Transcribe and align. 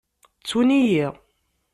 Ttun-iyi. 0.39 1.07